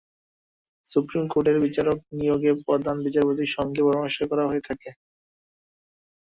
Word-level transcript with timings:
Supreme 0.85 1.23
কোর্টের 1.27 1.57
বিচারক 1.65 1.97
নিয়োগে 2.13 2.51
প্রধান 2.65 2.95
বিচারপতির 3.05 3.53
সঙ্গে 3.55 3.81
পরামর্শ 3.87 4.17
করা 4.31 4.43
হয়ে 4.47 4.67
থাকে। 4.67 4.89